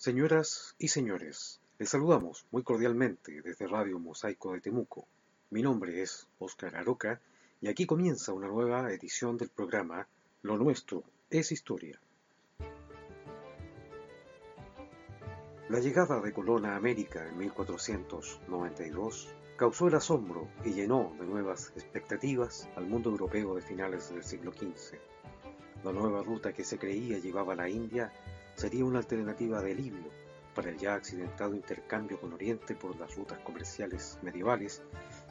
[0.00, 5.06] Señoras y señores, les saludamos muy cordialmente desde Radio Mosaico de Temuco.
[5.50, 7.20] Mi nombre es Óscar Aroca
[7.60, 10.08] y aquí comienza una nueva edición del programa
[10.40, 12.00] Lo Nuestro es Historia.
[15.68, 19.28] La llegada de Colón a América en 1492
[19.58, 24.54] causó el asombro y llenó de nuevas expectativas al mundo europeo de finales del siglo
[24.54, 24.96] XV.
[25.84, 28.10] La nueva ruta que se creía llevaba a la India
[28.60, 30.10] sería una alternativa de alivio
[30.54, 34.82] para el ya accidentado intercambio con Oriente por las rutas comerciales medievales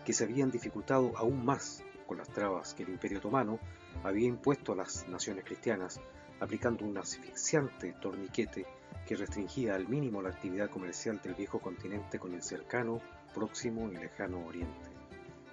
[0.03, 3.59] que se habían dificultado aún más con las trabas que el Imperio Otomano
[4.03, 6.01] había impuesto a las naciones cristianas,
[6.39, 8.65] aplicando un asfixiante torniquete
[9.05, 12.99] que restringía al mínimo la actividad comercial del viejo continente con el cercano
[13.35, 14.89] próximo y lejano oriente.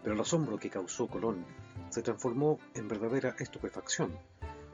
[0.03, 1.45] Pero el asombro que causó Colón
[1.91, 4.17] se transformó en verdadera estupefacción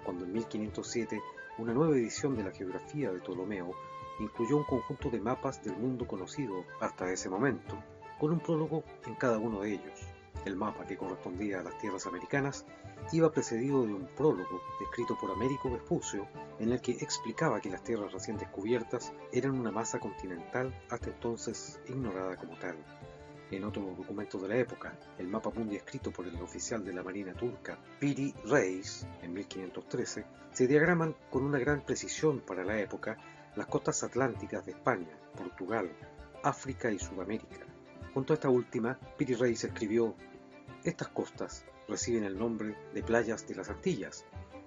[0.05, 1.21] cuando en 1507
[1.59, 3.73] una nueva edición de la geografía de Ptolomeo
[4.21, 7.77] incluyó un conjunto de mapas del mundo conocido hasta ese momento,
[8.19, 10.01] con un prólogo en cada uno de ellos.
[10.45, 12.65] El mapa que correspondía a las tierras americanas
[13.13, 16.27] iba precedido de un prólogo escrito por Américo Vespucio
[16.59, 21.81] en el que explicaba que las tierras recién descubiertas eran una masa continental hasta entonces
[21.89, 22.77] ignorada como tal.
[23.53, 27.03] En otro documento de la época, el mapa mundi escrito por el oficial de la
[27.03, 33.19] Marina turca Piri Reis en 1513, se diagraman con una gran precisión para la época
[33.55, 35.93] las costas atlánticas de España, Portugal,
[36.43, 37.67] África y Sudamérica.
[38.15, 40.15] Junto a esta última, Piri Reis escribió
[40.83, 44.25] estas costas reciben el nombre de playas de las Antillas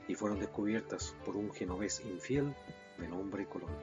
[0.07, 2.53] y fueron descubiertas por un genovés infiel
[2.99, 3.75] de nombre Colón.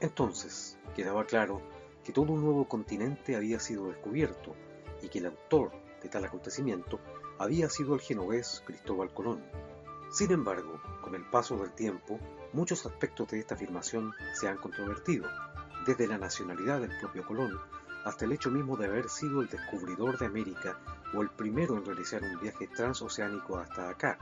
[0.00, 1.62] Entonces, quedaba claro
[2.04, 4.54] que todo un nuevo continente había sido descubierto
[5.02, 7.00] y que el autor de tal acontecimiento
[7.38, 9.42] había sido el genovés Cristóbal Colón.
[10.12, 12.20] Sin embargo, con el paso del tiempo,
[12.52, 15.28] muchos aspectos de esta afirmación se han controvertido,
[15.86, 17.58] desde la nacionalidad del propio Colón
[18.04, 20.78] hasta el hecho mismo de haber sido el descubridor de América
[21.14, 24.18] o el primero en realizar un viaje transoceánico hasta acá,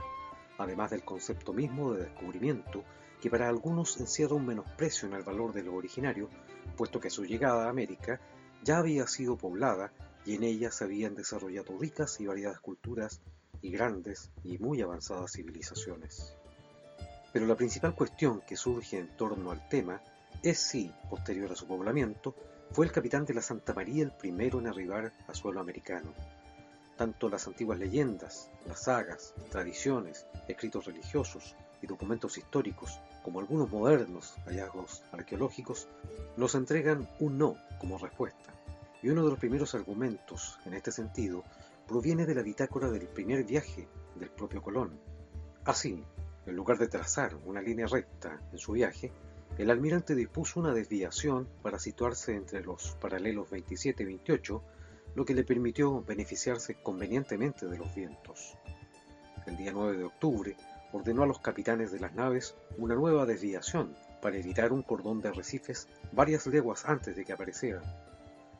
[0.57, 2.83] además del concepto mismo de descubrimiento
[3.21, 6.29] que para algunos encierra un menosprecio en el valor de lo originario,
[6.77, 8.19] puesto que su llegada a América
[8.63, 9.91] ya había sido poblada
[10.25, 13.21] y en ella se habían desarrollado ricas y variadas culturas
[13.61, 16.35] y grandes y muy avanzadas civilizaciones.
[17.31, 20.01] Pero la principal cuestión que surge en torno al tema
[20.43, 22.35] es si, posterior a su poblamiento,
[22.71, 26.13] fue el capitán de la Santa María el primero en arribar a suelo americano.
[26.97, 34.35] Tanto las antiguas leyendas, las sagas, tradiciones, escritos religiosos y documentos históricos, como algunos modernos
[34.45, 35.89] hallazgos arqueológicos,
[36.37, 38.53] nos entregan un no como respuesta.
[39.01, 41.43] Y uno de los primeros argumentos en este sentido
[41.85, 44.97] proviene de la bitácora del primer viaje del propio Colón.
[45.65, 46.01] Así,
[46.45, 49.11] en lugar de trazar una línea recta en su viaje,
[49.57, 54.63] el almirante dispuso una desviación para situarse entre los paralelos 27 y 28
[55.15, 58.57] lo que le permitió beneficiarse convenientemente de los vientos.
[59.45, 60.55] El día 9 de octubre
[60.93, 65.29] ordenó a los capitanes de las naves una nueva desviación para evitar un cordón de
[65.29, 67.81] arrecifes varias leguas antes de que apareciera.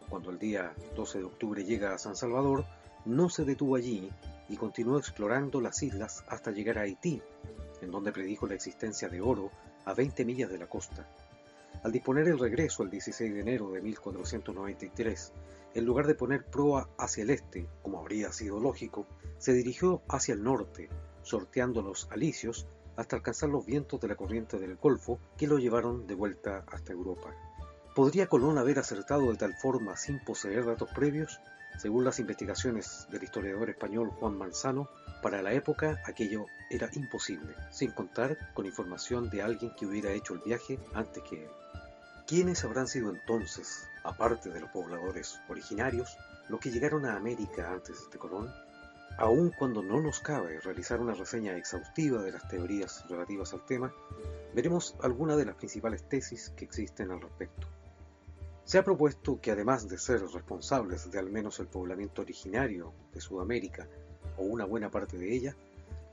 [0.10, 2.66] Cuando el día 12 de octubre llega a San Salvador,
[3.06, 4.10] no se detuvo allí
[4.50, 7.22] y continuó explorando las islas hasta llegar a Haití,
[7.82, 9.52] en donde predijo la existencia de oro
[9.86, 11.08] a 20 millas de la costa.
[11.84, 15.34] Al disponer el regreso el 16 de enero de 1493,
[15.76, 19.06] en lugar de poner proa hacia el este, como habría sido lógico,
[19.38, 20.90] se dirigió hacia el norte,
[21.24, 26.06] sorteando los alisios hasta alcanzar los vientos de la corriente del Golfo que lo llevaron
[26.06, 27.34] de vuelta hasta Europa.
[27.96, 31.40] ¿Podría Colón haber acertado de tal forma sin poseer datos previos?
[31.78, 34.90] Según las investigaciones del historiador español Juan Manzano,
[35.22, 40.34] para la época aquello era imposible, sin contar con información de alguien que hubiera hecho
[40.36, 41.50] el viaje antes que él.
[42.28, 46.18] ¿Quiénes habrán sido entonces, aparte de los pobladores originarios,
[46.48, 48.52] los que llegaron a América antes de Colón?
[49.18, 53.94] Aun cuando no nos cabe realizar una reseña exhaustiva de las teorías relativas al tema,
[54.56, 57.68] veremos algunas de las principales tesis que existen al respecto.
[58.66, 63.22] Se ha propuesto que además de ser responsables de al menos el poblamiento originario de
[63.22, 63.88] Sudamérica,
[64.38, 65.56] o una buena parte de ella,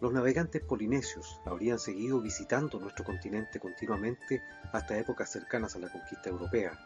[0.00, 4.42] los navegantes polinesios habrían seguido visitando nuestro continente continuamente
[4.72, 6.78] hasta épocas cercanas a la conquista europea.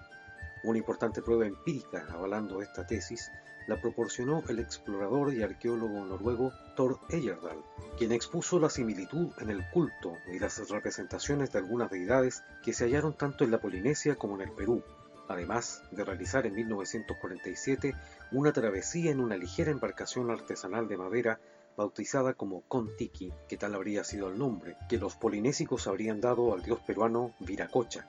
[0.65, 3.31] Una importante prueba empírica avalando esta tesis
[3.67, 7.63] la proporcionó el explorador y arqueólogo noruego Thor Heyerdahl,
[7.99, 12.85] quien expuso la similitud en el culto y las representaciones de algunas deidades que se
[12.85, 14.83] hallaron tanto en la Polinesia como en el Perú,
[15.29, 17.95] además de realizar en 1947
[18.33, 21.41] una travesía en una ligera embarcación artesanal de madera
[21.77, 26.63] bautizada como Contiki, que tal habría sido el nombre, que los polinésicos habrían dado al
[26.63, 28.09] dios peruano Viracocha.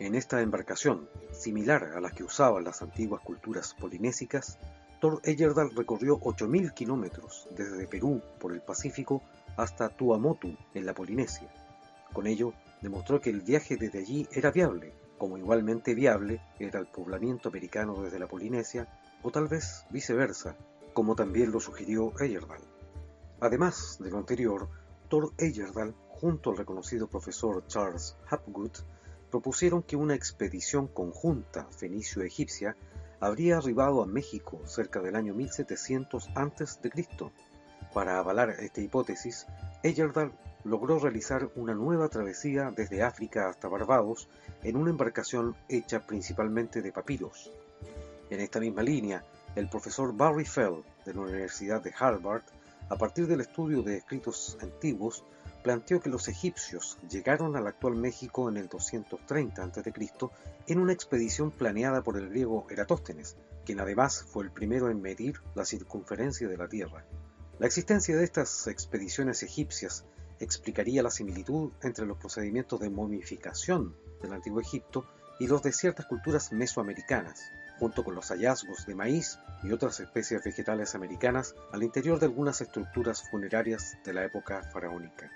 [0.00, 4.56] En esta embarcación, similar a la que usaban las antiguas culturas polinésicas,
[5.00, 9.22] Thor Heyerdahl recorrió 8.000 kilómetros desde Perú por el Pacífico
[9.56, 11.48] hasta Tuamotu en la Polinesia.
[12.12, 16.86] Con ello, demostró que el viaje desde allí era viable, como igualmente viable era el
[16.86, 18.86] poblamiento americano desde la Polinesia,
[19.24, 20.54] o tal vez viceversa,
[20.94, 22.62] como también lo sugirió Heyerdahl.
[23.40, 24.68] Además de lo anterior,
[25.08, 28.78] Thor Heyerdahl, junto al reconocido profesor Charles Hapgood,
[29.30, 32.76] propusieron que una expedición conjunta fenicio-egipcia
[33.20, 36.90] habría arribado a México cerca del año 1700 a.C.
[37.92, 39.46] Para avalar esta hipótesis,
[39.82, 40.32] Heyerdahl
[40.64, 44.28] logró realizar una nueva travesía desde África hasta Barbados
[44.62, 47.50] en una embarcación hecha principalmente de papiros.
[48.30, 49.24] En esta misma línea,
[49.56, 52.42] el profesor Barry Fell de la Universidad de Harvard,
[52.90, 55.24] a partir del estudio de escritos antiguos,
[55.62, 59.92] planteó que los egipcios llegaron al actual México en el 230 a.C.
[60.66, 65.40] en una expedición planeada por el griego Eratóstenes, quien además fue el primero en medir
[65.54, 67.04] la circunferencia de la Tierra.
[67.58, 70.04] La existencia de estas expediciones egipcias
[70.40, 75.06] explicaría la similitud entre los procedimientos de momificación del antiguo Egipto
[75.40, 77.42] y los de ciertas culturas mesoamericanas,
[77.78, 82.60] junto con los hallazgos de maíz y otras especies vegetales americanas al interior de algunas
[82.60, 85.30] estructuras funerarias de la época faraónica.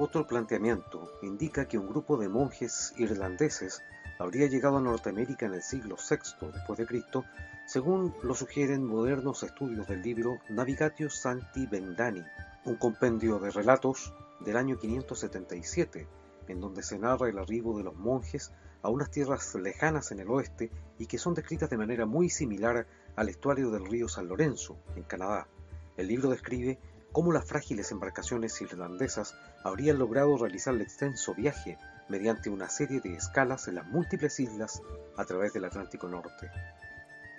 [0.00, 3.82] Otro planteamiento indica que un grupo de monjes irlandeses
[4.20, 7.24] habría llegado a Norteamérica en el siglo VI después de Cristo,
[7.66, 12.22] según lo sugieren modernos estudios del libro Navigatio Sancti Bendani,
[12.64, 16.06] un compendio de relatos del año 577,
[16.46, 18.52] en donde se narra el arribo de los monjes
[18.82, 22.86] a unas tierras lejanas en el oeste y que son descritas de manera muy similar
[23.16, 25.48] al estuario del río San Lorenzo, en Canadá.
[25.96, 26.78] El libro describe
[27.12, 29.34] cómo las frágiles embarcaciones irlandesas
[29.64, 31.78] habrían logrado realizar el extenso viaje
[32.08, 34.82] mediante una serie de escalas en las múltiples islas
[35.16, 36.50] a través del Atlántico Norte.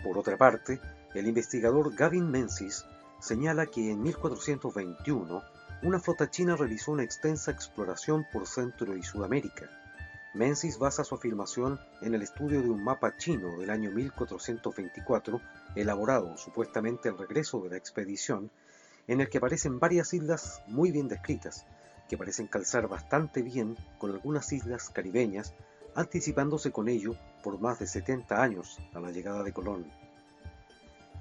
[0.04, 0.80] Por otra parte,
[1.14, 2.86] el investigador Gavin Menzies
[3.20, 5.44] señala que en 1421
[5.82, 9.70] una flota china realizó una extensa exploración por Centro y Sudamérica.
[10.34, 15.42] Menzies basa su afirmación en el estudio de un mapa chino del año 1424,
[15.76, 18.52] elaborado supuestamente al regreso de la expedición,
[19.10, 21.66] en el que aparecen varias islas muy bien descritas,
[22.08, 25.56] que parecen calzar bastante bien con algunas islas caribeñas,
[25.96, 29.92] anticipándose con ello por más de 70 años a la llegada de Colón.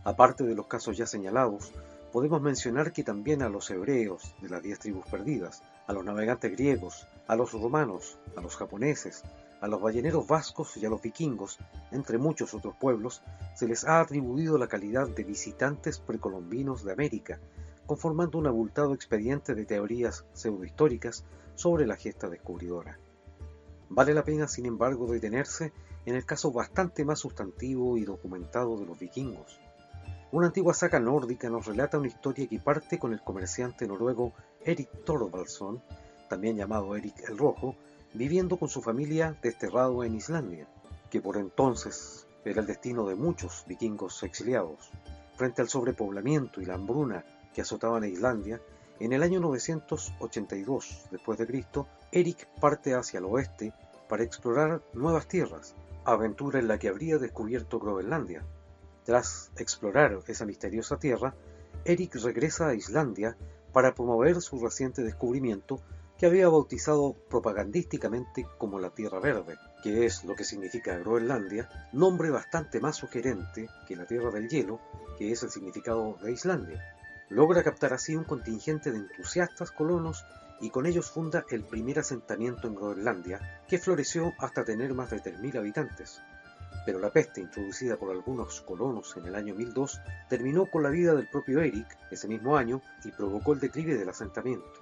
[0.05, 1.73] Aparte de los casos ya señalados,
[2.13, 6.53] podemos mencionar que también a los hebreos de las diez tribus perdidas, a los navegantes
[6.53, 9.25] griegos, a los romanos, a los japoneses,
[9.63, 11.59] a los balleneros vascos y a los vikingos,
[11.91, 13.23] entre muchos otros pueblos,
[13.55, 17.41] se les ha atribuido la calidad de visitantes precolombinos de América,
[17.89, 21.25] conformando un abultado expediente de teorías pseudohistóricas
[21.55, 22.99] sobre la gesta descubridora.
[23.89, 25.73] Vale la pena, sin embargo, detenerse
[26.05, 29.59] en el caso bastante más sustantivo y documentado de los vikingos.
[30.33, 35.05] Una antigua saga nórdica nos relata una historia que parte con el comerciante noruego Erik
[35.07, 35.83] Thorvaldsson,
[36.29, 37.75] también llamado Erik el Rojo,
[38.13, 40.69] viviendo con su familia desterrado en Islandia,
[41.11, 44.91] que por entonces era el destino de muchos vikingos exiliados.
[45.37, 48.61] Frente al sobrepoblamiento y la hambruna que azotaban a Islandia,
[49.01, 53.73] en el año 982 después de Cristo, Erik parte hacia el oeste
[54.09, 55.75] para explorar nuevas tierras,
[56.05, 58.45] aventura en la que habría descubierto Groenlandia,
[59.09, 61.35] tras explorar esa misteriosa tierra,
[61.87, 63.39] Eric regresa a Islandia
[63.73, 65.81] para promover su reciente descubrimiento
[66.19, 72.29] que había bautizado propagandísticamente como la Tierra Verde, que es lo que significa Groenlandia, nombre
[72.29, 74.79] bastante más sugerente que la Tierra del Hielo,
[75.17, 76.98] que es el significado de Islandia.
[77.29, 80.25] Logra captar así un contingente de entusiastas colonos
[80.61, 85.23] y con ellos funda el primer asentamiento en Groenlandia, que floreció hasta tener más de
[85.23, 86.21] 3.000 habitantes
[86.89, 91.15] pero la peste introducida por algunos colonos en el año 1002 terminó con la vida
[91.15, 94.73] del propio Eric ese mismo año y provocó el declive del asentamiento.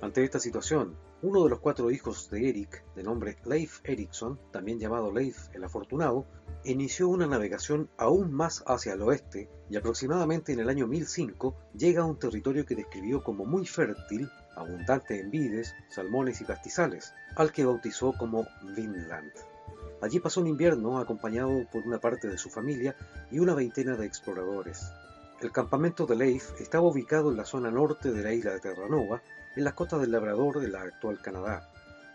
[0.00, 4.80] Ante esta situación, uno de los cuatro hijos de Eric, de nombre Leif Erikson, también
[4.80, 6.26] llamado Leif el Afortunado,
[6.64, 12.02] inició una navegación aún más hacia el oeste y aproximadamente en el año 1005 llega
[12.02, 17.52] a un territorio que describió como muy fértil, abundante en vides, salmones y pastizales, al
[17.52, 18.44] que bautizó como
[18.76, 19.32] Vinland.
[20.00, 22.96] Allí pasó un invierno acompañado por una parte de su familia
[23.30, 24.92] y una veintena de exploradores.
[25.40, 29.22] El campamento de Leif estaba ubicado en la zona norte de la isla de Terranova,
[29.56, 31.70] en las costas del Labrador de la actual Canadá.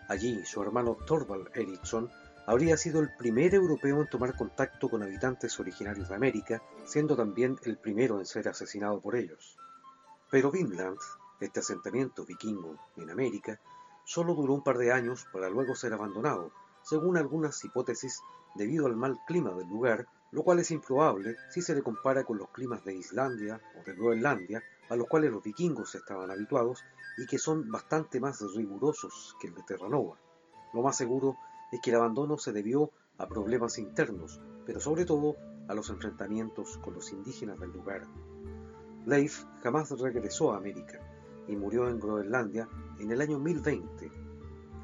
[0.07, 2.09] Allí, su hermano Thorvald Eriksson
[2.45, 7.57] habría sido el primer europeo en tomar contacto con habitantes originarios de América, siendo también
[7.63, 9.57] el primero en ser asesinado por ellos.
[10.31, 10.97] Pero Vinland,
[11.41, 13.59] este asentamiento vikingo en América,
[14.05, 16.51] solo duró un par de años para luego ser abandonado,
[16.81, 18.21] según algunas hipótesis
[18.55, 22.37] debido al mal clima del lugar, lo cual es improbable si se le compara con
[22.37, 26.83] los climas de Islandia o de Groenlandia, a los cuales los vikingos estaban habituados
[27.17, 30.17] y que son bastante más rigurosos que el de Terranova.
[30.73, 31.35] Lo más seguro
[31.71, 35.35] es que el abandono se debió a problemas internos, pero sobre todo
[35.67, 38.03] a los enfrentamientos con los indígenas del lugar.
[39.05, 40.99] Leif jamás regresó a América
[41.47, 42.67] y murió en Groenlandia
[42.99, 44.11] en el año 1020.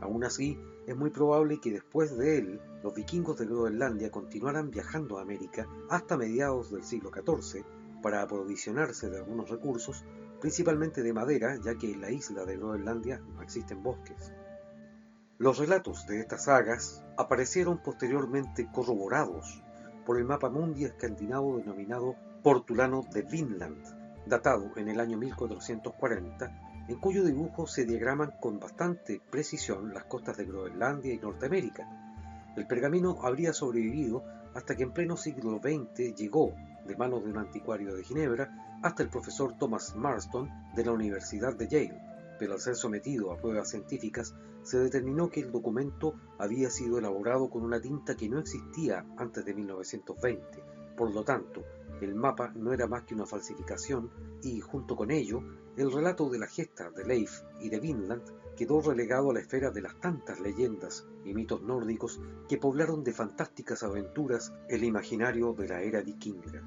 [0.01, 5.17] Aún así, es muy probable que después de él los vikingos de Groenlandia continuaran viajando
[5.17, 7.63] a América hasta mediados del siglo XIV
[8.03, 10.05] para aprovisionarse de algunos recursos,
[10.39, 14.31] principalmente de madera, ya que en la isla de Groenlandia no existen bosques.
[15.39, 19.63] Los relatos de estas sagas aparecieron posteriormente corroborados
[20.05, 26.99] por el mapa mundi escandinavo denominado Portulano de Vinland, datado en el año 1440 en
[26.99, 31.87] cuyo dibujo se diagraman con bastante precisión las costas de Groenlandia y Norteamérica.
[32.57, 36.53] El pergamino habría sobrevivido hasta que en pleno siglo XX llegó,
[36.85, 41.55] de manos de un anticuario de Ginebra, hasta el profesor Thomas Marston de la Universidad
[41.55, 42.01] de Yale,
[42.39, 47.49] pero al ser sometido a pruebas científicas se determinó que el documento había sido elaborado
[47.49, 50.63] con una tinta que no existía antes de 1920.
[50.97, 51.63] Por lo tanto,
[52.01, 54.09] el mapa no era más que una falsificación
[54.41, 55.41] y, junto con ello,
[55.77, 58.23] el relato de la gesta de Leif y de Vinland
[58.55, 63.13] quedó relegado a la esfera de las tantas leyendas y mitos nórdicos que poblaron de
[63.13, 66.61] fantásticas aventuras el imaginario de la era vikinga.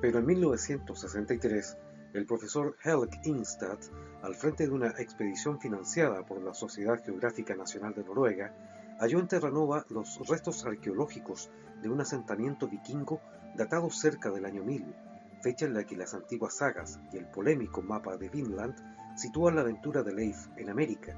[0.00, 1.78] Pero en 1963,
[2.12, 3.78] el profesor Helge Ingstad,
[4.22, 8.54] al frente de una expedición financiada por la Sociedad Geográfica Nacional de Noruega,
[8.98, 11.50] halló en Terranova los restos arqueológicos
[11.82, 13.20] de un asentamiento vikingo
[13.54, 14.94] datado cerca del año 1000,
[15.42, 18.74] fecha en la que las antiguas sagas y el polémico mapa de Vinland
[19.16, 21.16] sitúan la aventura de Leif en América.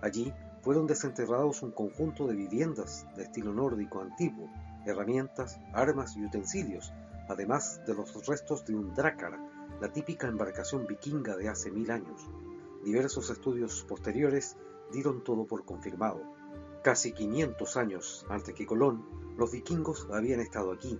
[0.00, 4.48] Allí fueron desenterrados un conjunto de viviendas de estilo nórdico antiguo,
[4.86, 6.92] herramientas, armas y utensilios,
[7.28, 9.38] además de los restos de un drácara,
[9.80, 12.28] la típica embarcación vikinga de hace mil años.
[12.84, 14.56] Diversos estudios posteriores
[14.92, 16.22] dieron todo por confirmado.
[16.82, 19.04] Casi 500 años antes que Colón,
[19.36, 20.98] los vikingos habían estado aquí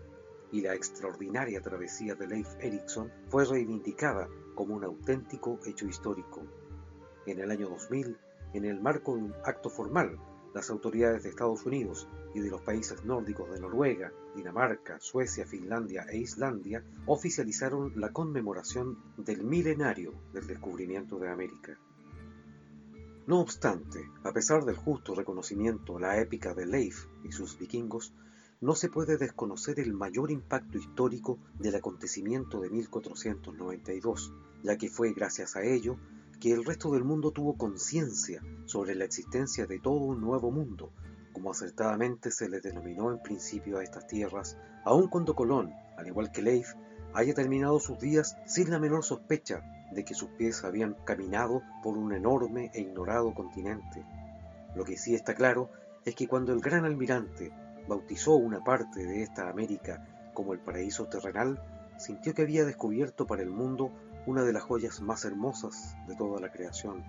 [0.52, 6.42] y la extraordinaria travesía de Leif Erikson fue reivindicada como un auténtico hecho histórico.
[7.26, 8.16] En el año 2000,
[8.54, 10.18] en el marco de un acto formal,
[10.54, 16.06] las autoridades de Estados Unidos y de los países nórdicos de Noruega, Dinamarca, Suecia, Finlandia
[16.10, 21.78] e Islandia oficializaron la conmemoración del milenario del descubrimiento de América.
[23.26, 28.12] No obstante, a pesar del justo reconocimiento a la épica de Leif y sus vikingos,
[28.60, 35.14] no se puede desconocer el mayor impacto histórico del acontecimiento de 1492, ya que fue
[35.14, 35.96] gracias a ello
[36.40, 40.92] que el resto del mundo tuvo conciencia sobre la existencia de todo un nuevo mundo,
[41.32, 46.30] como acertadamente se le denominó en principio a estas tierras, aun cuando Colón, al igual
[46.30, 46.74] que Leif,
[47.14, 49.62] haya terminado sus días sin la menor sospecha
[49.92, 54.04] de que sus pies habían caminado por un enorme e ignorado continente.
[54.74, 55.70] Lo que sí está claro
[56.04, 57.52] es que cuando el gran almirante
[57.90, 61.60] bautizó una parte de esta América como el paraíso terrenal,
[61.98, 63.90] sintió que había descubierto para el mundo
[64.26, 67.02] una de las joyas más hermosas de toda la creación.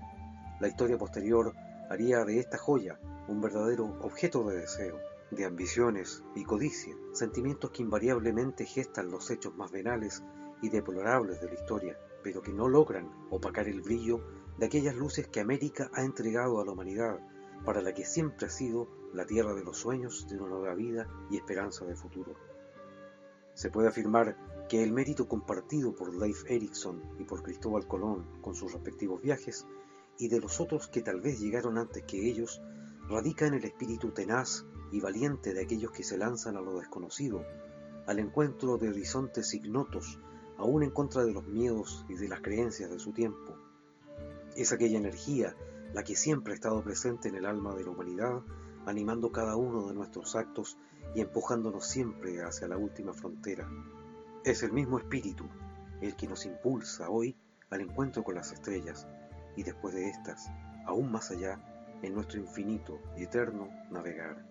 [0.60, 1.54] La historia posterior
[1.92, 4.98] haría de esta joya un verdadero objeto de deseo,
[5.30, 10.24] de ambiciones y codicia, sentimientos que invariablemente gestan los hechos más venales
[10.64, 14.20] y deplorables de la historia, pero que no logran opacar el brillo
[14.58, 17.20] de aquellas luces que América ha entregado a la humanidad,
[17.66, 21.08] para la que siempre ha sido la tierra de los sueños de una nueva vida
[21.30, 22.36] y esperanza de futuro.
[23.54, 24.38] Se puede afirmar
[24.70, 29.68] que el mérito compartido por Leif Erikson y por Cristóbal Colón con sus respectivos viajes
[30.18, 32.62] y de los otros que tal vez llegaron antes que ellos
[33.10, 37.44] radica en el espíritu tenaz y valiente de aquellos que se lanzan a lo desconocido,
[38.08, 40.20] al encuentro de horizontes ignotos,
[40.58, 43.58] aún en contra de los miedos y de las creencias de su tiempo.
[44.56, 45.56] Es aquella energía
[45.94, 48.42] la que siempre ha estado presente en el alma de la humanidad
[48.86, 50.78] animando cada uno de nuestros actos
[51.16, 53.70] y empujándonos siempre hacia la última frontera.
[54.44, 55.46] Es el mismo espíritu
[56.02, 57.36] el que nos impulsa hoy
[57.70, 59.08] al encuentro con las estrellas
[59.56, 60.50] y después de estas,
[60.86, 61.60] aún más allá,
[62.02, 64.44] en nuestro infinito y eterno navegar.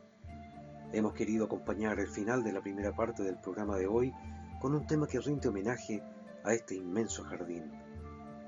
[0.92, 4.12] Hemos querido acompañar el final de la primera parte del programa de hoy
[4.60, 6.02] con un tema que rinde homenaje
[6.44, 7.70] a este inmenso jardín.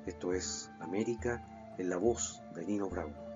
[0.06, 3.31] Esto es América en la voz de Nino Bravo.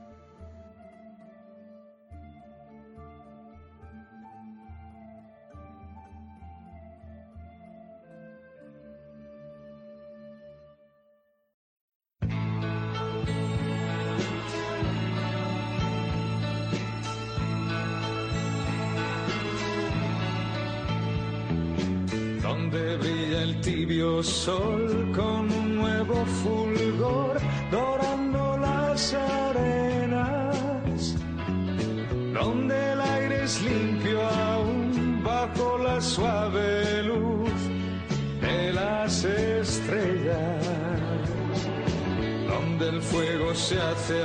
[24.22, 27.38] Sol con un nuevo fulgor
[27.70, 31.14] dorando las arenas,
[32.32, 37.50] donde el aire es limpio aún bajo la suave luz
[38.40, 40.64] de las estrellas,
[42.48, 44.22] donde el fuego se hace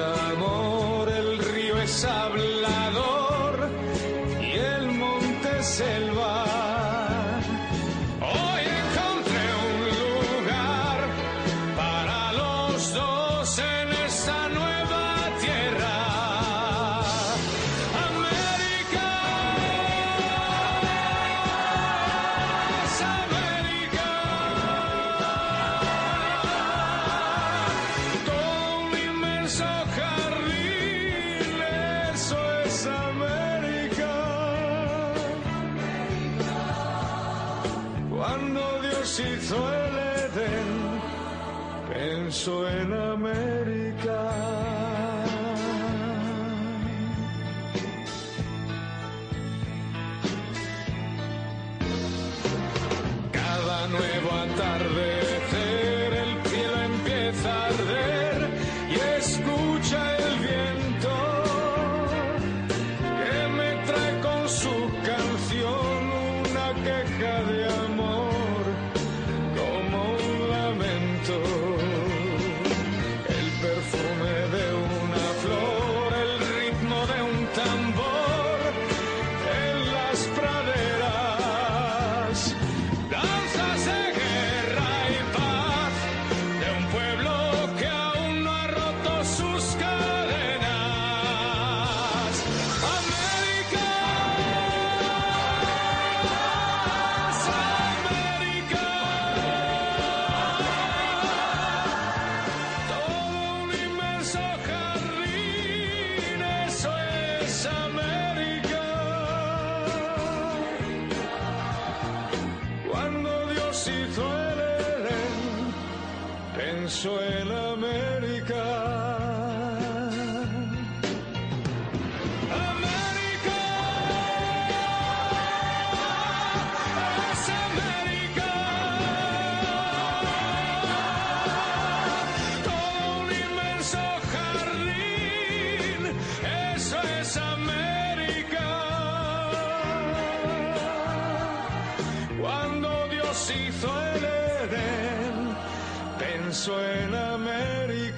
[146.67, 147.71] en América.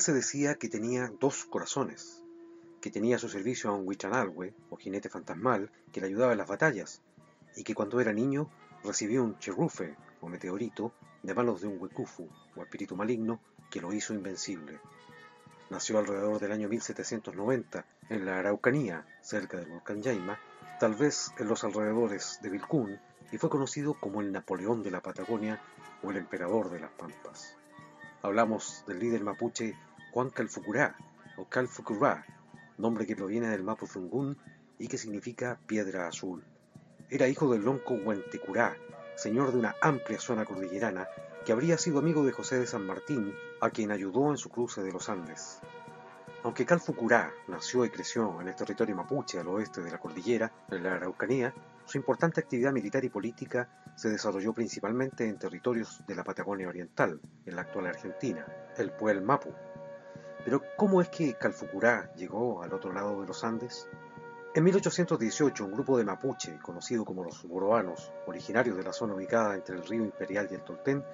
[0.09, 2.25] se decía que tenía dos corazones,
[2.81, 6.39] que tenía a su servicio a un huichanalhue, o jinete fantasmal, que le ayudaba en
[6.39, 7.03] las batallas,
[7.57, 8.49] y que cuando era niño
[8.83, 13.39] recibió un cherrufe, o meteorito, de manos de un huecufu, o espíritu maligno,
[13.71, 14.81] que lo hizo invencible.
[15.69, 20.41] Nació alrededor del año 1790 en la Araucanía, cerca del volcán Yaima,
[20.81, 22.99] tal vez en los alrededores de Vilcún,
[23.31, 25.61] y fue conocido como el Napoleón de la Patagonia
[26.03, 27.59] o el Emperador de las Pampas.
[28.23, 29.77] Hablamos del líder mapuche
[30.11, 30.97] Juan Calfucurá
[31.37, 32.25] o Calfucurá,
[32.79, 34.39] nombre que proviene del Mapuzungún
[34.79, 36.43] y que significa piedra azul.
[37.11, 38.77] Era hijo del lonco Huentecurá,
[39.17, 41.09] señor de una amplia zona cordillerana
[41.45, 44.83] que habría sido amigo de José de San Martín, a quien ayudó en su cruce
[44.83, 45.61] de los Andes.
[46.43, 50.83] Aunque Calfucurá nació y creció en el territorio mapuche al oeste de la cordillera, en
[50.83, 51.53] la Araucanía,
[51.85, 57.21] su importante actividad militar y política se desarrolló principalmente en territorios de la Patagonia Oriental,
[57.45, 59.53] en la actual Argentina, el Puel Mapu.
[60.49, 63.87] Pero ¿cómo es que Calfucurá llegó al otro lado de los Andes?
[64.55, 69.57] En 1818, un grupo de mapuche, conocido como los boroanos, originarios de la zona ubicada
[69.57, 71.05] entre el río Imperial y el Toltén,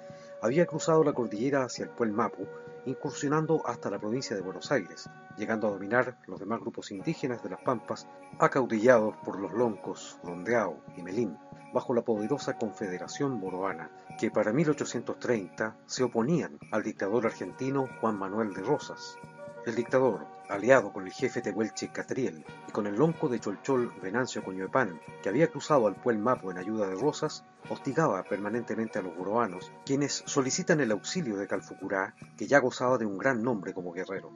[0.41, 2.47] había cruzado la cordillera hacia el Puel Mapu,
[2.85, 7.49] incursionando hasta la provincia de Buenos Aires, llegando a dominar los demás grupos indígenas de
[7.49, 8.07] las Pampas,
[8.39, 11.37] acaudillados por los loncos, Rondeao y Melín,
[11.75, 18.53] bajo la poderosa Confederación Boroana, que para 1830 se oponían al dictador argentino Juan Manuel
[18.53, 19.17] de Rosas.
[19.65, 23.91] El dictador, aliado con el jefe de Huelche Catriel y con el lonco de Cholchol
[24.01, 29.01] Venancio Coñuepán, que había cruzado al Puel Mapo en ayuda de Rosas, hostigaba permanentemente a
[29.01, 33.73] los boroanos, quienes solicitan el auxilio de Calfucurá, que ya gozaba de un gran nombre
[33.73, 34.31] como guerrero.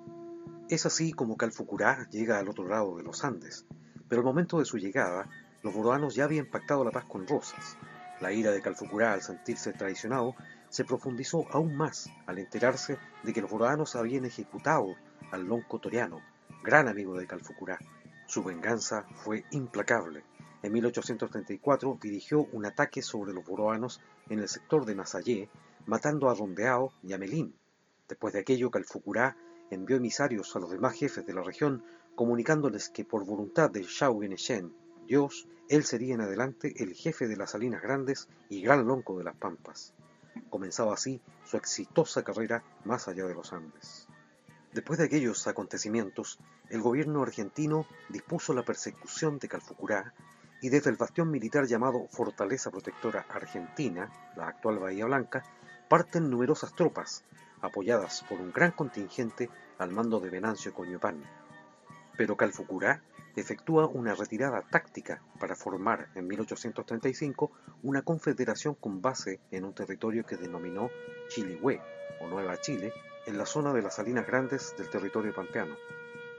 [0.68, 3.66] Es así como Calfucurá llega al otro lado de los Andes,
[4.10, 5.30] pero al momento de su llegada,
[5.62, 7.78] los boroanos ya habían pactado la paz con Rosas.
[8.22, 10.36] La ira de Calfucurá al sentirse traicionado
[10.70, 14.96] se profundizó aún más al enterarse de que los boroanos habían ejecutado
[15.32, 16.22] al lonco toriano,
[16.64, 17.80] gran amigo de Calfucurá.
[18.28, 20.24] Su venganza fue implacable.
[20.62, 25.50] En 1834 dirigió un ataque sobre los boroanos en el sector de Masayé,
[25.86, 27.56] matando a Rondeao y a Melín.
[28.08, 29.38] Después de aquello, Calfucurá
[29.72, 31.84] envió emisarios a los demás jefes de la región,
[32.16, 34.22] comunicándoles que por voluntad de Shao
[35.10, 39.24] Dios, él sería en adelante el jefe de las Salinas Grandes y gran lonco de
[39.24, 39.96] las Pampas.
[40.52, 44.08] Comenzaba así su exitosa carrera más allá de los Andes.
[44.72, 46.38] Después de aquellos acontecimientos,
[46.70, 50.14] el gobierno argentino dispuso la persecución de Calfucurá
[50.62, 55.44] y desde el bastión militar llamado Fortaleza Protectora Argentina, la actual Bahía Blanca,
[55.90, 57.24] parten numerosas tropas,
[57.62, 61.24] apoyadas por un gran contingente al mando de Venancio Coñopán.
[62.16, 63.02] Pero Calfucurá
[63.36, 67.52] efectúa una retirada táctica para formar en 1835
[67.84, 70.90] una confederación con base en un territorio que denominó
[71.30, 71.82] Chilihue
[72.22, 72.94] o Nueva Chile,
[73.26, 75.76] en la zona de las Salinas Grandes del territorio pampeano.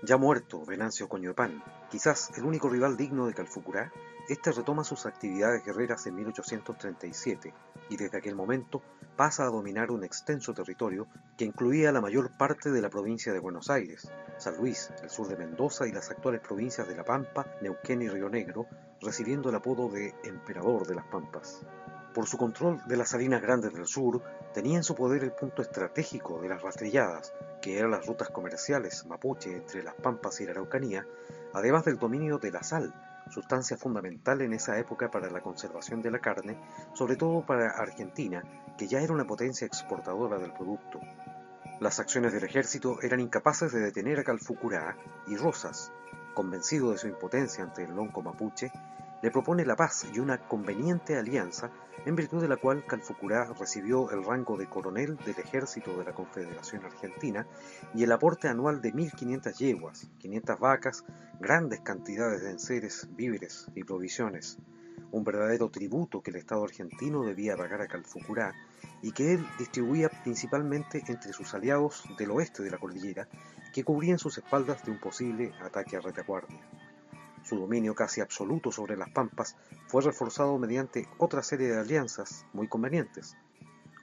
[0.02, 3.92] Ya muerto Venancio Coñoepán, quizás el único rival digno de Calfucurá,
[4.32, 7.52] este retoma sus actividades guerreras en 1837
[7.88, 8.80] y desde aquel momento
[9.16, 13.40] pasa a dominar un extenso territorio que incluía la mayor parte de la provincia de
[13.40, 17.44] Buenos Aires, San Luis, el sur de Mendoza y las actuales provincias de La Pampa,
[17.60, 18.66] Neuquén y Río Negro,
[19.02, 21.66] recibiendo el apodo de Emperador de las Pampas.
[22.14, 24.22] Por su control de las salinas grandes del sur,
[24.54, 29.04] tenía en su poder el punto estratégico de las rastrilladas, que eran las rutas comerciales
[29.06, 31.04] mapuche entre las Pampas y la Araucanía,
[31.52, 32.94] además del dominio de la sal,
[33.30, 36.58] sustancia fundamental en esa época para la conservación de la carne,
[36.92, 38.42] sobre todo para Argentina,
[38.76, 41.00] que ya era una potencia exportadora del producto.
[41.80, 45.92] Las acciones del ejército eran incapaces de detener a Calfucurá y Rosas,
[46.34, 48.70] convencido de su impotencia ante el lonco mapuche,
[49.22, 51.70] le propone la paz y una conveniente alianza
[52.06, 56.14] en virtud de la cual Calfucurá recibió el rango de coronel del ejército de la
[56.14, 57.46] Confederación Argentina
[57.94, 61.04] y el aporte anual de 1.500 yeguas, 500 vacas,
[61.38, 64.58] grandes cantidades de enseres, víveres y provisiones,
[65.12, 68.54] un verdadero tributo que el Estado argentino debía pagar a Calfucurá
[69.02, 73.28] y que él distribuía principalmente entre sus aliados del oeste de la cordillera
[73.74, 76.60] que cubrían sus espaldas de un posible ataque a retaguardia.
[77.50, 79.56] Su dominio casi absoluto sobre las pampas
[79.88, 83.36] fue reforzado mediante otra serie de alianzas muy convenientes,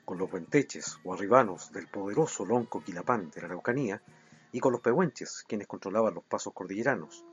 [0.03, 4.01] con los venteches o arribanos del poderoso Lonco Quilapán de la Araucanía
[4.51, 7.23] y con los pehuenches, quienes controlaban los pasos cordilleranos.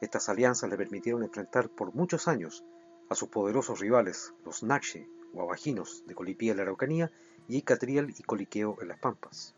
[0.00, 2.64] Estas alianzas le permitieron enfrentar por muchos años
[3.10, 7.12] a sus poderosos rivales, los Naxe o Abajinos de Colipía en la Araucanía
[7.46, 9.54] y Catriel y Coliqueo en las Pampas.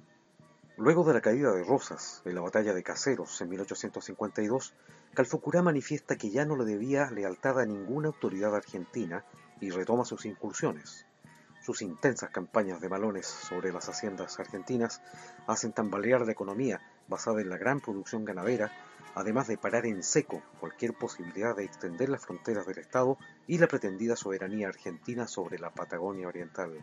[0.81, 4.73] Luego de la caída de Rosas en la batalla de Caseros en 1852,
[5.12, 9.27] Calfucurá manifiesta que ya no le debía lealtad a ninguna autoridad argentina
[9.61, 11.05] y retoma sus incursiones.
[11.61, 15.03] Sus intensas campañas de balones sobre las haciendas argentinas
[15.47, 18.73] hacen tambalear la economía basada en la gran producción ganadera,
[19.14, 23.69] además de parar en seco cualquier posibilidad de extender las fronteras del Estado y la
[23.69, 26.83] pretendida soberanía argentina sobre la Patagonia Oriental.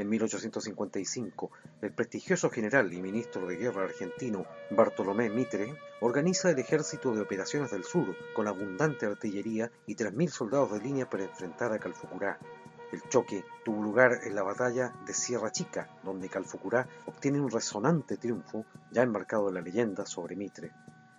[0.00, 1.50] En 1855,
[1.82, 7.70] el prestigioso general y ministro de guerra argentino Bartolomé Mitre organiza el Ejército de Operaciones
[7.70, 12.38] del Sur con abundante artillería y 3.000 soldados de línea para enfrentar a Calfucurá.
[12.90, 18.16] El choque tuvo lugar en la batalla de Sierra Chica, donde Calfucurá obtiene un resonante
[18.16, 20.70] triunfo ya embarcado en la leyenda sobre Mitre.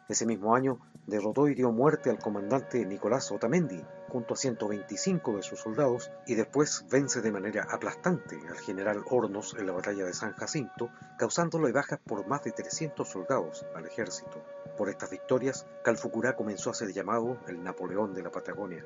[0.09, 3.79] Ese mismo año derrotó y dio muerte al comandante Nicolás Otamendi
[4.11, 9.55] junto a 125 de sus soldados y después vence de manera aplastante al general Hornos
[9.57, 14.43] en la batalla de San Jacinto, causándole bajas por más de 300 soldados al ejército.
[14.77, 18.85] Por estas victorias, Calfucurá comenzó a ser llamado el Napoleón de la Patagonia.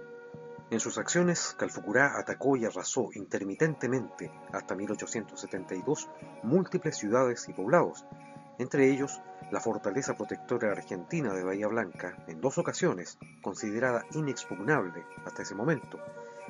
[0.69, 6.07] En sus acciones, Calfucurá atacó y arrasó intermitentemente hasta 1872
[6.43, 8.05] múltiples ciudades y poblados,
[8.57, 15.43] entre ellos la fortaleza protectora argentina de Bahía Blanca, en dos ocasiones considerada inexpugnable hasta
[15.43, 15.99] ese momento,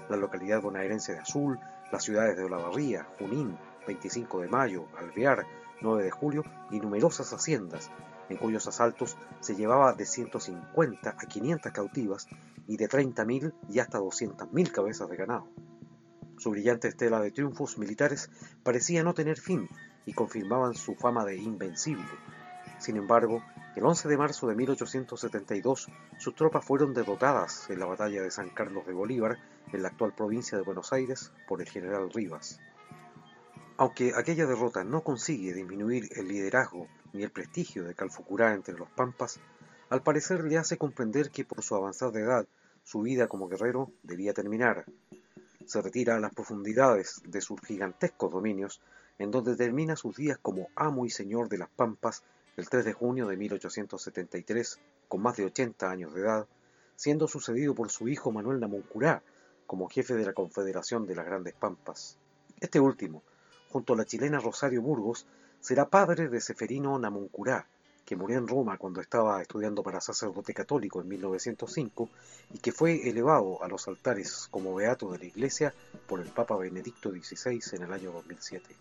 [0.09, 1.59] la localidad bonaerense de Azul,
[1.91, 5.45] las ciudades de Olavarría, Junín, 25 de mayo, Alvear,
[5.81, 7.91] 9 de julio y numerosas haciendas,
[8.29, 12.27] en cuyos asaltos se llevaba de 150 a 500 cautivas
[12.67, 15.47] y de 30.000 y hasta 200.000 cabezas de ganado.
[16.37, 18.29] Su brillante estela de triunfos militares
[18.63, 19.69] parecía no tener fin
[20.05, 22.05] y confirmaban su fama de invencible.
[22.79, 23.41] Sin embargo,
[23.75, 25.87] el 11 de marzo de 1872
[26.17, 29.37] sus tropas fueron derrotadas en la batalla de San Carlos de Bolívar,
[29.73, 32.59] en la actual provincia de Buenos Aires, por el general Rivas.
[33.77, 38.89] Aunque aquella derrota no consigue disminuir el liderazgo ni el prestigio de Calfucurá entre los
[38.89, 39.39] pampas,
[39.89, 42.47] al parecer le hace comprender que por su avanzada edad
[42.83, 44.85] su vida como guerrero debía terminar.
[45.65, 48.79] Se retira a las profundidades de sus gigantescos dominios,
[49.17, 52.23] en donde termina sus días como amo y señor de las pampas
[52.57, 56.47] el 3 de junio de 1873, con más de 80 años de edad,
[56.95, 59.23] siendo sucedido por su hijo Manuel Namuncurá
[59.67, 62.17] como jefe de la Confederación de las Grandes Pampas.
[62.59, 63.23] Este último,
[63.69, 65.25] junto a la chilena Rosario Burgos,
[65.59, 67.67] será padre de Seferino Namuncurá,
[68.05, 72.09] que murió en Roma cuando estaba estudiando para sacerdote católico en 1905
[72.53, 75.73] y que fue elevado a los altares como beato de la Iglesia
[76.07, 78.75] por el Papa Benedicto XVI en el año 2007.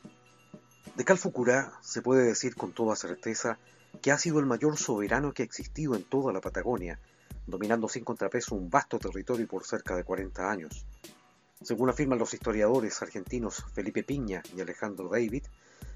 [0.96, 3.58] De Calfucurá se puede decir con toda certeza
[4.00, 7.00] que ha sido el mayor soberano que ha existido en toda la Patagonia,
[7.46, 10.86] dominando sin contrapeso un vasto territorio por cerca de 40 años.
[11.62, 15.44] Según afirman los historiadores argentinos Felipe Piña y Alejandro David,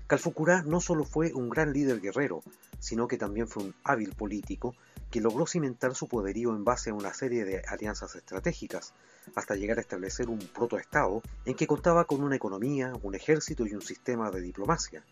[0.08, 2.40] Calfucurá no solo fue un gran líder guerrero,
[2.78, 4.74] sino que también fue un hábil político
[5.10, 8.94] que logró cimentar su poderío en base a una serie de alianzas estratégicas,
[9.34, 13.74] hasta llegar a establecer un protoestado en que contaba con una economía, un ejército y
[13.74, 15.04] un sistema de diplomacia.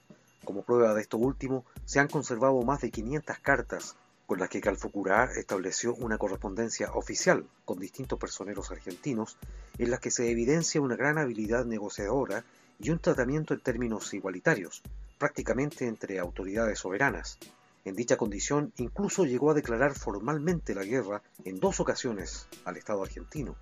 [0.47, 4.63] Como prueba de esto último, se han conservado más de 500 cartas con las que
[4.63, 9.37] Calfucurá estableció una correspondencia oficial con distintos personeros argentinos,
[9.77, 12.45] en las que se evidencia una gran habilidad negociadora
[12.79, 14.83] y un tratamiento en términos igualitarios,
[15.19, 17.39] prácticamente entre autoridades soberanas.
[17.85, 23.03] En dicha condición incluso llegó a declarar formalmente la guerra en dos ocasiones al Estado
[23.03, 23.57] argentino.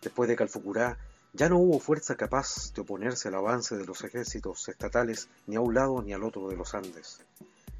[0.00, 0.98] Después de Calfucurá,
[1.32, 5.60] ya no hubo fuerza capaz de oponerse al avance de los ejércitos estatales ni a
[5.60, 7.20] un lado ni al otro de los Andes.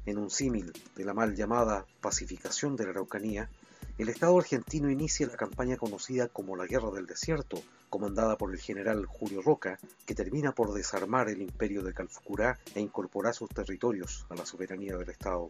[0.05, 3.49] En un símil de la mal llamada pacificación de la Araucanía,
[3.97, 8.59] el Estado argentino inicia la campaña conocida como la Guerra del Desierto, comandada por el
[8.59, 14.27] general Julio Roca, que termina por desarmar el imperio de Calfucurá e incorporar sus territorios
[14.29, 15.49] a la soberanía del Estado.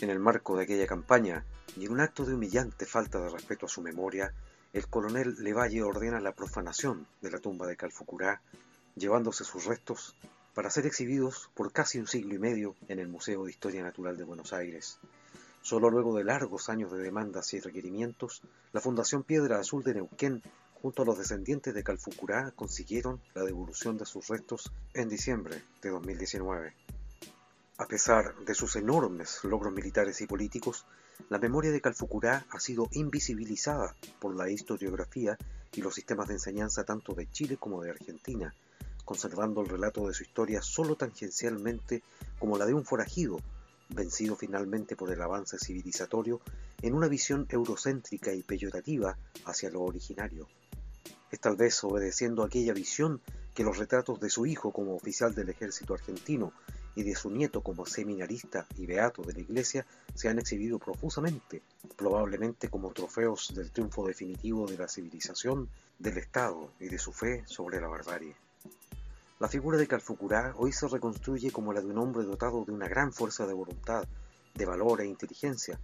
[0.00, 1.46] En el marco de aquella campaña,
[1.78, 4.34] y en un acto de humillante falta de respeto a su memoria,
[4.74, 8.42] el coronel Levalle ordena la profanación de la tumba de Calfucurá,
[8.96, 10.14] llevándose sus restos
[10.52, 14.18] para ser exhibidos por casi un siglo y medio en el Museo de Historia Natural
[14.18, 14.98] de Buenos Aires.
[15.68, 18.40] Solo luego de largos años de demandas y requerimientos,
[18.72, 20.42] la Fundación Piedra Azul de Neuquén,
[20.80, 25.90] junto a los descendientes de Calfucurá, consiguieron la devolución de sus restos en diciembre de
[25.90, 26.72] 2019.
[27.76, 30.86] A pesar de sus enormes logros militares y políticos,
[31.28, 35.36] la memoria de Calfucurá ha sido invisibilizada por la historiografía
[35.74, 38.54] y los sistemas de enseñanza tanto de Chile como de Argentina,
[39.04, 42.02] conservando el relato de su historia solo tangencialmente
[42.38, 43.38] como la de un forajido,
[43.88, 46.40] vencido finalmente por el avance civilizatorio
[46.82, 50.46] en una visión eurocéntrica y peyorativa hacia lo originario.
[51.30, 53.20] Es tal vez obedeciendo aquella visión
[53.54, 56.52] que los retratos de su hijo como oficial del ejército argentino
[56.94, 61.62] y de su nieto como seminarista y beato de la Iglesia se han exhibido profusamente,
[61.96, 67.44] probablemente como trofeos del triunfo definitivo de la civilización, del Estado y de su fe
[67.46, 68.34] sobre la barbarie.
[69.40, 72.88] La figura de Calfucurá hoy se reconstruye como la de un hombre dotado de una
[72.88, 74.04] gran fuerza de voluntad,
[74.52, 75.78] de valor e inteligencia,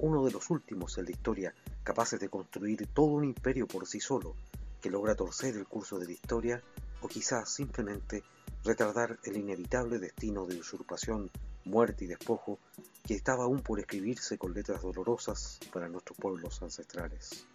[0.00, 3.98] uno de los últimos en la historia capaces de construir todo un imperio por sí
[3.98, 4.34] solo,
[4.82, 6.62] que logra torcer el curso de la historia
[7.00, 8.24] o quizás simplemente
[8.62, 11.30] retardar el inevitable destino de usurpación,
[11.64, 12.58] muerte y despojo
[13.06, 17.46] que estaba aún por escribirse con letras dolorosas para nuestros pueblos ancestrales.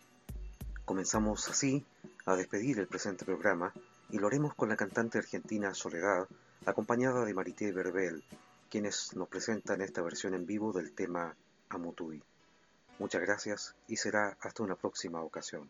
[0.84, 1.86] Comenzamos así
[2.26, 3.72] a despedir el presente programa
[4.14, 6.28] y lo haremos con la cantante argentina Soledad,
[6.68, 8.24] acompañada de Marité Verbel,
[8.70, 11.36] quienes nos presentan esta versión en vivo del tema
[11.70, 12.22] Amutui.
[13.00, 15.68] Muchas gracias y será hasta una próxima ocasión.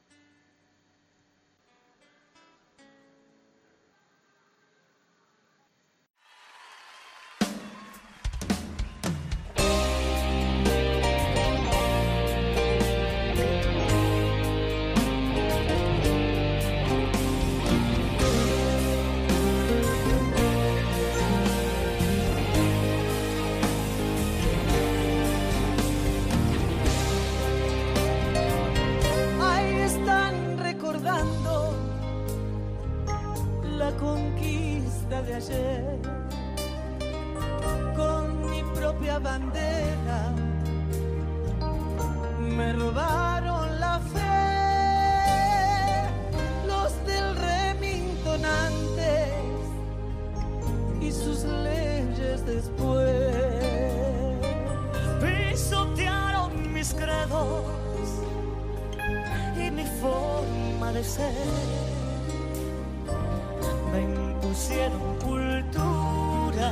[65.20, 66.72] Cultura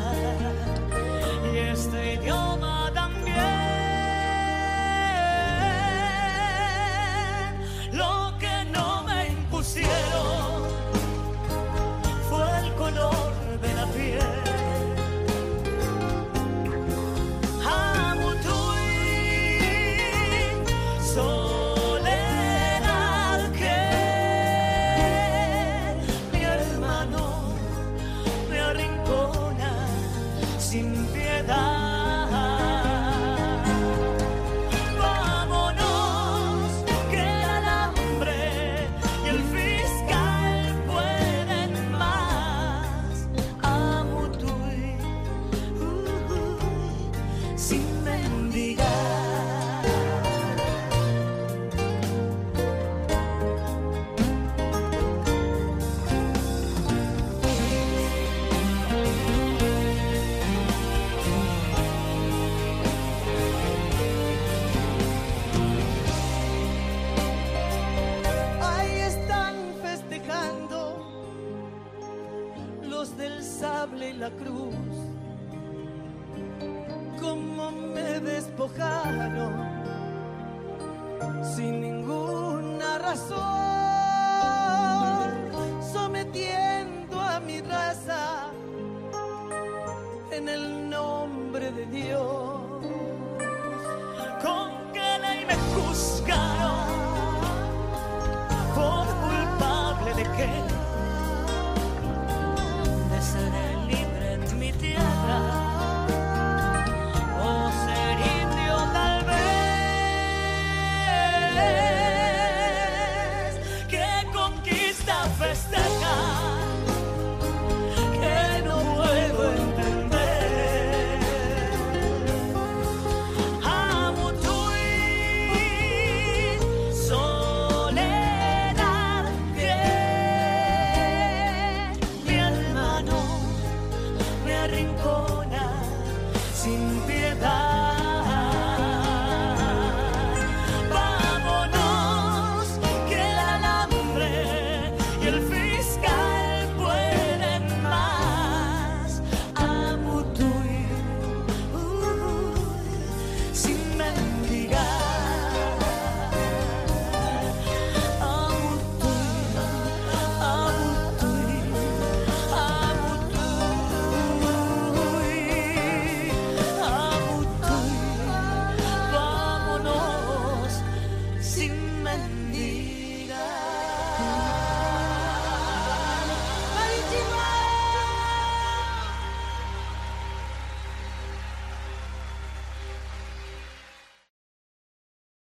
[1.54, 3.71] y este idioma también.